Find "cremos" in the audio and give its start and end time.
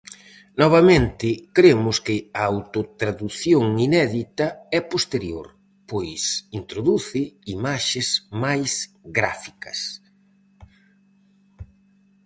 1.57-1.95